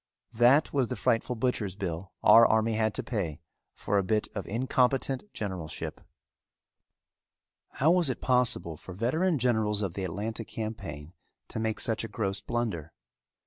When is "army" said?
2.43-2.73